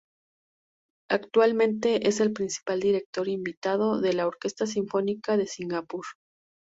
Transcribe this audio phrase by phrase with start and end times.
[1.11, 6.03] Actualmente es el principal director invitado de la Orquesta Sinfónica de Singapur.